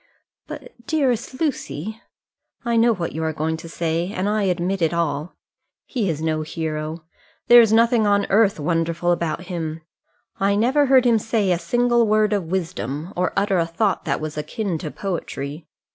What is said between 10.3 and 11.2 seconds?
I never heard him